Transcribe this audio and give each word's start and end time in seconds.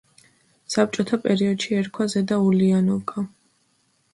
საბჭოთა 0.75 1.19
პერიოდში 1.27 1.77
ერქვა 1.81 2.07
ზედა 2.15 2.41
ულიანოვკა. 2.47 3.25